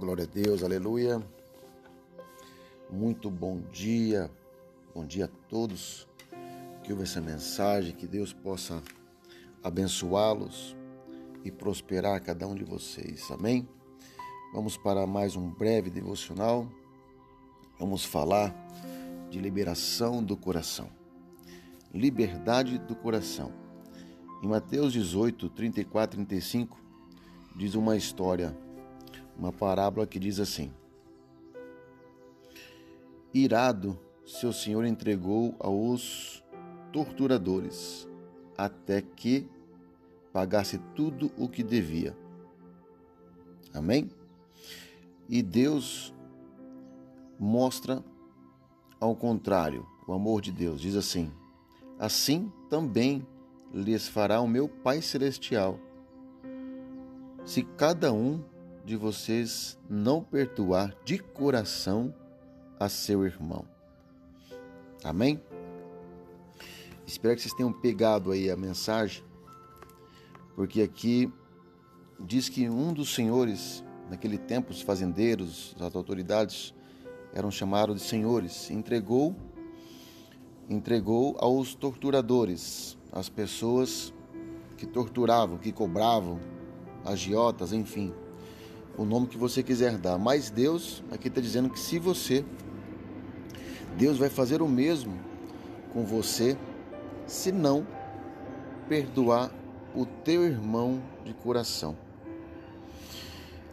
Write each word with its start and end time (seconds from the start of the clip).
Glória 0.00 0.24
a 0.24 0.26
Deus, 0.26 0.62
aleluia. 0.62 1.22
Muito 2.90 3.30
bom 3.30 3.60
dia, 3.70 4.30
bom 4.94 5.04
dia 5.04 5.26
a 5.26 5.28
todos 5.46 6.08
que 6.82 6.90
ouvem 6.90 7.02
essa 7.02 7.20
mensagem, 7.20 7.94
que 7.94 8.06
Deus 8.06 8.32
possa 8.32 8.82
abençoá-los 9.62 10.74
e 11.44 11.50
prosperar 11.50 12.18
cada 12.22 12.48
um 12.48 12.54
de 12.54 12.64
vocês, 12.64 13.30
amém? 13.30 13.68
Vamos 14.54 14.74
para 14.74 15.06
mais 15.06 15.36
um 15.36 15.50
breve 15.50 15.90
devocional. 15.90 16.66
Vamos 17.78 18.02
falar 18.02 18.56
de 19.28 19.38
liberação 19.38 20.24
do 20.24 20.34
coração. 20.34 20.88
Liberdade 21.92 22.78
do 22.78 22.96
coração. 22.96 23.52
Em 24.42 24.48
Mateus 24.48 24.94
18, 24.94 25.50
34 25.50 26.18
e 26.18 26.24
35, 26.24 26.80
diz 27.54 27.74
uma 27.74 27.98
história 27.98 28.56
uma 29.40 29.50
parábola 29.50 30.06
que 30.06 30.18
diz 30.18 30.38
assim: 30.38 30.70
Irado, 33.32 33.98
seu 34.26 34.52
senhor 34.52 34.84
entregou 34.84 35.56
aos 35.58 36.44
torturadores 36.92 38.06
até 38.56 39.00
que 39.00 39.48
pagasse 40.30 40.78
tudo 40.94 41.32
o 41.38 41.48
que 41.48 41.62
devia. 41.62 42.14
Amém? 43.72 44.10
E 45.26 45.42
Deus 45.42 46.14
mostra 47.38 48.04
ao 49.00 49.16
contrário, 49.16 49.86
o 50.06 50.12
amor 50.12 50.42
de 50.42 50.52
Deus 50.52 50.82
diz 50.82 50.94
assim: 50.94 51.32
Assim 51.98 52.52
também 52.68 53.26
lhes 53.72 54.06
fará 54.06 54.42
o 54.42 54.46
meu 54.46 54.68
Pai 54.68 55.00
celestial, 55.00 55.78
se 57.42 57.62
cada 57.62 58.12
um 58.12 58.44
de 58.90 58.96
vocês 58.96 59.78
não 59.88 60.20
perdoar 60.20 60.92
de 61.04 61.16
coração 61.16 62.12
a 62.76 62.88
seu 62.88 63.24
irmão. 63.24 63.64
Amém? 65.04 65.40
Espero 67.06 67.36
que 67.36 67.42
vocês 67.42 67.54
tenham 67.54 67.72
pegado 67.72 68.32
aí 68.32 68.50
a 68.50 68.56
mensagem, 68.56 69.22
porque 70.56 70.82
aqui 70.82 71.32
diz 72.18 72.48
que 72.48 72.68
um 72.68 72.92
dos 72.92 73.14
senhores, 73.14 73.84
naquele 74.10 74.36
tempo, 74.36 74.72
os 74.72 74.82
fazendeiros, 74.82 75.72
as 75.78 75.94
autoridades, 75.94 76.74
eram 77.32 77.48
chamados 77.48 78.02
de 78.02 78.02
senhores, 78.02 78.72
entregou 78.72 79.36
entregou 80.68 81.36
aos 81.38 81.76
torturadores, 81.76 82.98
as 83.12 83.28
pessoas 83.28 84.12
que 84.76 84.86
torturavam, 84.86 85.58
que 85.58 85.70
cobravam, 85.70 86.40
agiotas, 87.04 87.72
enfim, 87.72 88.12
o 88.96 89.04
nome 89.04 89.26
que 89.26 89.36
você 89.36 89.62
quiser 89.62 89.96
dar. 89.96 90.18
Mas 90.18 90.50
Deus 90.50 91.02
aqui 91.10 91.28
está 91.28 91.40
dizendo 91.40 91.70
que 91.70 91.78
se 91.78 91.98
você, 91.98 92.44
Deus 93.96 94.18
vai 94.18 94.28
fazer 94.28 94.62
o 94.62 94.68
mesmo 94.68 95.18
com 95.92 96.04
você, 96.04 96.56
se 97.26 97.52
não 97.52 97.86
perdoar 98.88 99.52
o 99.94 100.04
teu 100.04 100.44
irmão 100.44 101.02
de 101.24 101.34
coração. 101.34 101.96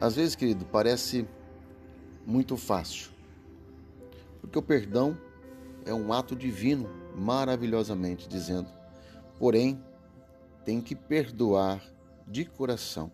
Às 0.00 0.16
vezes, 0.16 0.34
querido, 0.34 0.64
parece 0.66 1.26
muito 2.26 2.56
fácil, 2.56 3.10
porque 4.40 4.58
o 4.58 4.62
perdão 4.62 5.16
é 5.86 5.94
um 5.94 6.12
ato 6.12 6.34
divino, 6.34 6.90
maravilhosamente 7.16 8.28
dizendo. 8.28 8.68
Porém, 9.38 9.80
tem 10.64 10.80
que 10.80 10.94
perdoar 10.94 11.82
de 12.26 12.44
coração. 12.44 13.10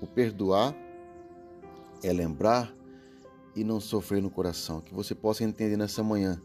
O 0.00 0.06
perdoar 0.06 0.74
é 2.02 2.12
lembrar 2.12 2.74
e 3.54 3.64
não 3.64 3.80
sofrer 3.80 4.22
no 4.22 4.30
coração. 4.30 4.80
Que 4.80 4.94
você 4.94 5.14
possa 5.14 5.44
entender 5.44 5.76
nessa 5.76 6.02
manhã. 6.02 6.40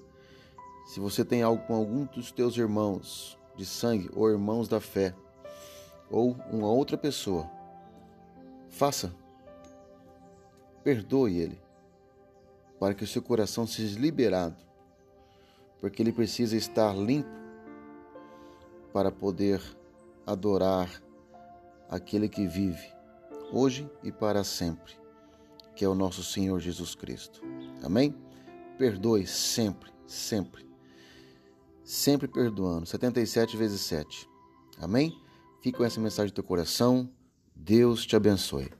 Se 0.86 1.00
você 1.00 1.23
tem 1.23 1.42
algo 1.42 1.64
com 1.66 1.75
algum 1.75 2.06
dos 2.06 2.31
teus 2.31 2.57
irmãos 2.57 3.38
de 3.56 3.66
sangue 3.66 4.09
ou 4.13 4.30
irmãos 4.30 4.68
da 4.68 4.80
fé, 4.80 5.16
ou 6.09 6.35
uma 6.52 6.68
outra 6.68 6.97
pessoa, 6.97 7.50
faça. 8.69 9.13
Perdoe 10.84 11.40
ele, 11.40 11.59
para 12.80 12.94
que 12.94 13.03
o 13.03 13.07
seu 13.07 13.22
coração 13.22 13.66
seja 13.66 14.00
liberado, 14.00 14.57
porque 15.81 16.03
ele 16.03 16.12
precisa 16.12 16.56
estar 16.56 16.96
limpo 16.96 17.28
para 18.94 19.12
poder 19.12 19.59
adorar 20.28 21.01
aquele 21.90 22.30
que 22.30 22.46
vive, 22.46 22.94
hoje 23.51 23.90
e 24.03 24.12
para 24.12 24.44
sempre 24.44 25.05
que 25.75 25.84
é 25.84 25.88
o 25.88 25.96
nosso 25.96 26.24
Senhor 26.24 26.59
Jesus 26.59 26.96
Cristo. 26.96 27.41
Amém? 27.84 28.16
Perdoe 28.78 29.28
sempre, 29.28 29.91
sempre. 30.06 30.66
Sempre 31.84 32.28
perdoando. 32.28 32.86
77 32.86 33.58
vezes 33.58 33.81
7. 33.81 34.28
Amém? 34.80 35.18
Fique 35.62 35.78
com 35.78 35.84
essa 35.84 36.00
mensagem 36.00 36.31
do 36.31 36.36
teu 36.36 36.44
coração. 36.44 37.09
Deus 37.56 38.06
te 38.06 38.16
abençoe. 38.16 38.72